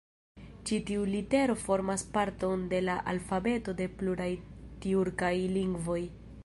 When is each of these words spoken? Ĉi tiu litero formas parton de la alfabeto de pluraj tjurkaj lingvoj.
Ĉi 0.69 0.77
tiu 0.85 1.03
litero 1.15 1.57
formas 1.65 2.05
parton 2.15 2.65
de 2.73 2.81
la 2.87 2.97
alfabeto 3.15 3.77
de 3.83 3.91
pluraj 4.01 4.31
tjurkaj 4.87 5.35
lingvoj. 5.59 6.03